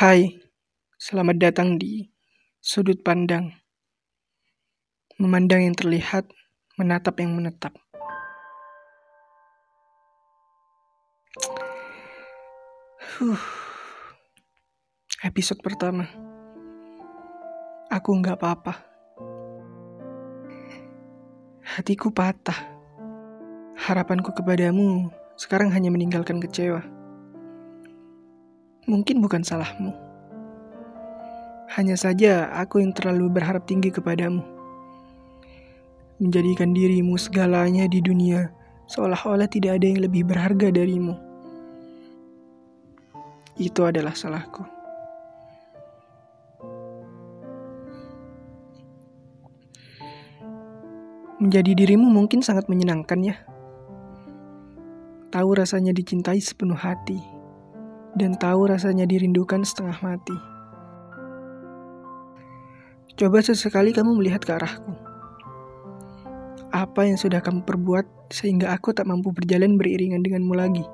[0.00, 0.32] Hai,
[0.96, 2.08] selamat datang di
[2.56, 3.52] sudut pandang.
[5.20, 6.24] Memandang yang terlihat,
[6.80, 7.76] menatap yang menetap.
[13.20, 13.36] Huh.
[15.20, 16.08] Episode pertama.
[17.92, 18.80] Aku nggak apa-apa.
[21.76, 22.56] Hatiku patah.
[23.76, 26.99] Harapanku kepadamu sekarang hanya meninggalkan kecewa.
[28.90, 29.94] Mungkin bukan salahmu.
[31.78, 34.42] Hanya saja aku yang terlalu berharap tinggi kepadamu.
[36.18, 38.50] Menjadikan dirimu segalanya di dunia
[38.90, 41.14] seolah-olah tidak ada yang lebih berharga darimu.
[43.62, 44.66] Itu adalah salahku.
[51.38, 53.38] Menjadi dirimu mungkin sangat menyenangkan ya.
[55.30, 57.39] Tahu rasanya dicintai sepenuh hati
[58.18, 60.36] dan tahu rasanya dirindukan setengah mati.
[63.20, 64.92] Coba sesekali kamu melihat ke arahku.
[66.70, 70.86] Apa yang sudah kamu perbuat sehingga aku tak mampu berjalan beriringan denganmu lagi?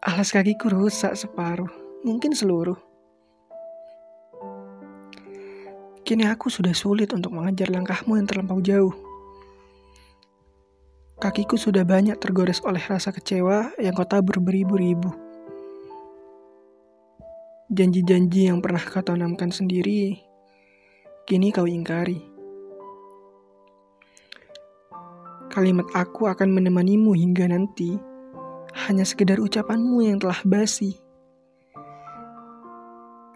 [0.00, 1.68] Alas kakiku rusak separuh,
[2.02, 2.80] mungkin seluruh.
[6.02, 9.09] Kini aku sudah sulit untuk mengajar langkahmu yang terlampau jauh.
[11.20, 15.12] Kakiku sudah banyak tergores oleh rasa kecewa yang kau tabur beribu-ribu.
[17.68, 20.16] Janji-janji yang pernah kau tanamkan sendiri,
[21.28, 22.24] kini kau ingkari.
[25.52, 28.00] Kalimat aku akan menemanimu hingga nanti,
[28.88, 30.96] hanya sekedar ucapanmu yang telah basi.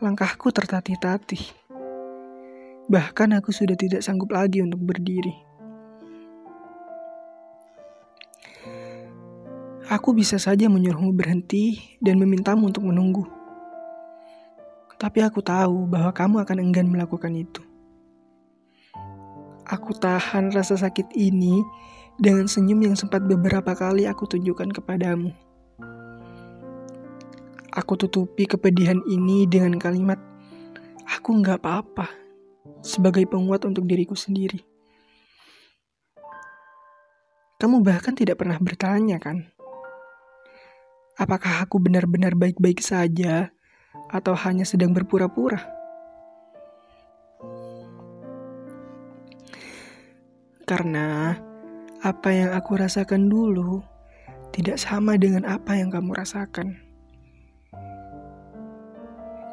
[0.00, 1.44] Langkahku tertatih-tatih.
[2.88, 5.45] Bahkan aku sudah tidak sanggup lagi untuk berdiri.
[9.86, 13.22] Aku bisa saja menyuruhmu berhenti dan memintamu untuk menunggu.
[14.98, 17.62] Tapi aku tahu bahwa kamu akan enggan melakukan itu.
[19.62, 21.62] Aku tahan rasa sakit ini
[22.18, 25.30] dengan senyum yang sempat beberapa kali aku tunjukkan kepadamu.
[27.70, 30.18] Aku tutupi kepedihan ini dengan kalimat,
[31.06, 32.10] aku nggak apa-apa,
[32.82, 34.66] sebagai penguat untuk diriku sendiri.
[37.62, 39.55] Kamu bahkan tidak pernah bertanya kan?
[41.16, 43.48] Apakah aku benar-benar baik-baik saja
[44.12, 45.64] atau hanya sedang berpura-pura?
[50.68, 51.32] Karena
[52.04, 53.80] apa yang aku rasakan dulu
[54.52, 56.76] tidak sama dengan apa yang kamu rasakan.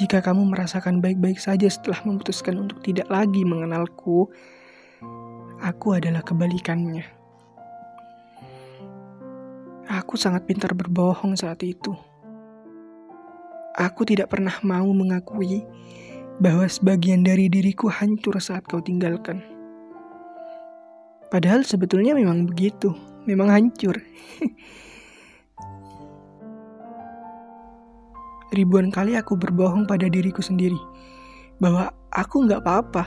[0.00, 4.32] Jika kamu merasakan baik-baik saja setelah memutuskan untuk tidak lagi mengenalku,
[5.60, 7.19] aku adalah kebalikannya.
[10.10, 11.94] Aku sangat pintar berbohong saat itu.
[13.78, 15.62] Aku tidak pernah mau mengakui
[16.42, 19.38] bahwa sebagian dari diriku hancur saat kau tinggalkan.
[21.30, 22.90] Padahal sebetulnya memang begitu,
[23.22, 24.02] memang hancur.
[28.58, 30.74] Ribuan kali aku berbohong pada diriku sendiri
[31.62, 33.06] bahwa aku nggak apa-apa.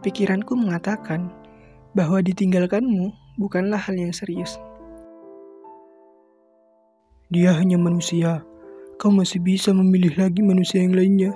[0.00, 1.28] Pikiranku mengatakan
[1.92, 4.56] bahwa ditinggalkanmu bukanlah hal yang serius.
[7.30, 8.42] Dia hanya manusia.
[8.98, 11.30] Kau masih bisa memilih lagi manusia yang lainnya.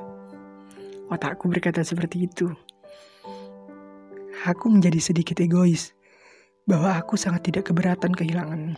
[1.07, 2.51] Otakku berkata seperti itu.
[4.43, 5.95] Aku menjadi sedikit egois
[6.67, 8.75] bahwa aku sangat tidak keberatan kehilanganmu.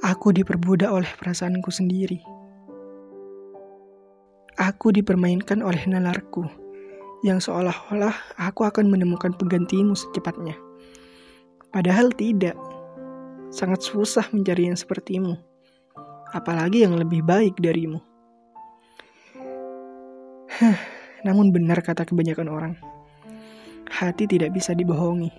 [0.00, 2.24] Aku diperbudak oleh perasaanku sendiri.
[4.56, 6.48] Aku dipermainkan oleh nalarku
[7.20, 10.56] yang seolah-olah aku akan menemukan penggantimu secepatnya.
[11.68, 12.56] Padahal tidak.
[13.54, 15.38] Sangat susah mencari yang sepertimu,
[16.34, 18.02] apalagi yang lebih baik darimu.
[21.26, 22.74] namun benar kata kebanyakan orang,
[23.86, 25.30] hati tidak bisa dibohongi.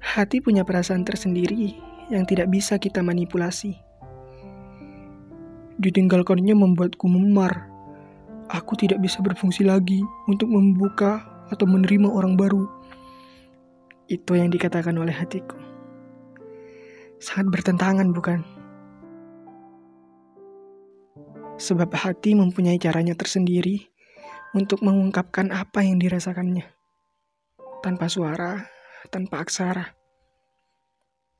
[0.00, 1.76] Hati punya perasaan tersendiri
[2.08, 3.76] yang tidak bisa kita manipulasi.
[5.76, 7.68] Ditinggalkannya membuatku memar.
[8.48, 10.00] Aku tidak bisa berfungsi lagi
[10.32, 12.79] untuk membuka atau menerima orang baru
[14.10, 15.54] itu yang dikatakan oleh hatiku.
[17.22, 18.42] Sangat bertentangan, bukan?
[21.60, 23.86] Sebab hati mempunyai caranya tersendiri
[24.50, 26.66] untuk mengungkapkan apa yang dirasakannya.
[27.86, 28.66] Tanpa suara,
[29.14, 29.94] tanpa aksara.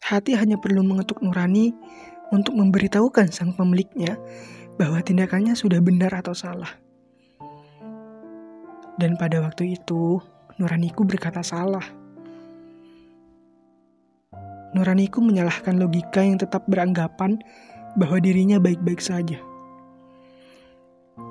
[0.00, 1.74] Hati hanya perlu mengetuk nurani
[2.30, 4.16] untuk memberitahukan sang pemiliknya
[4.78, 6.70] bahwa tindakannya sudah benar atau salah.
[9.00, 10.20] Dan pada waktu itu,
[10.60, 11.99] nuraniku berkata salah.
[14.76, 17.42] Nuraniku menyalahkan logika yang tetap beranggapan
[17.98, 19.38] bahwa dirinya baik-baik saja.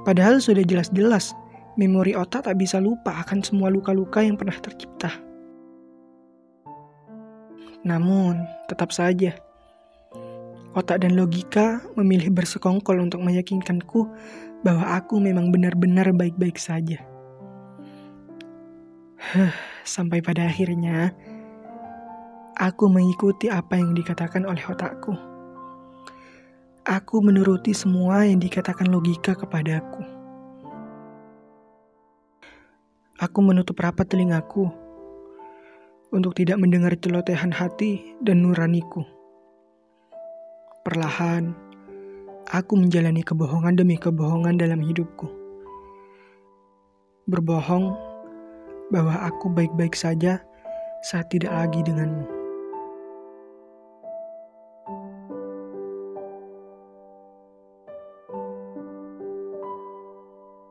[0.03, 1.31] Padahal sudah jelas-jelas
[1.79, 5.11] memori otak tak bisa lupa akan semua luka-luka yang pernah tercipta.
[7.87, 9.31] Namun, tetap saja,
[10.75, 14.03] otak dan logika memilih bersekongkol untuk meyakinkanku
[14.67, 16.99] bahwa aku memang benar-benar baik-baik saja.
[19.87, 21.15] Sampai pada akhirnya,
[22.59, 25.15] aku mengikuti apa yang dikatakan oleh otakku.
[26.83, 30.03] Aku menuruti semua yang dikatakan logika kepadaku.
[33.19, 34.67] Aku menutup rapat telingaku
[36.11, 39.07] untuk tidak mendengar celotehan hati dan nuraniku.
[40.83, 41.55] Perlahan,
[42.51, 45.31] aku menjalani kebohongan demi kebohongan dalam hidupku.
[47.29, 47.93] Berbohong
[48.89, 50.41] bahwa aku baik-baik saja
[51.05, 52.38] saat tidak lagi denganmu.